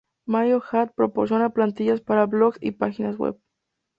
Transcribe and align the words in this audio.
Maho 0.25 0.47
i-land 0.59 0.93
proporciona 0.99 1.51
plantillas 1.53 2.01
para 2.01 2.25
blogs 2.25 2.57
y 2.59 2.71
páginas 2.71 3.17
web. 3.19 3.37